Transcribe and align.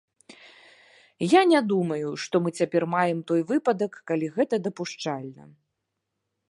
Я 1.33 1.41
не 1.51 1.59
думаю, 1.71 2.09
што 2.23 2.35
мы 2.47 2.55
цяпер 2.63 2.83
маем 2.95 3.19
той 3.33 3.41
выпадак, 3.51 3.93
калі 4.13 4.27
гэта 4.39 4.55
дапушчальна. 4.69 5.43